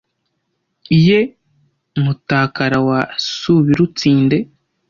[1.05, 1.19] Ye
[2.03, 4.37] Mutakara wa Subirutsinde